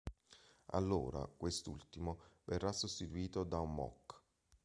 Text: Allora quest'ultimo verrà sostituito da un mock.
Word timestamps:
Allora 0.71 1.27
quest'ultimo 1.27 2.21
verrà 2.45 2.71
sostituito 2.71 3.43
da 3.43 3.59
un 3.59 3.75
mock. 3.75 4.19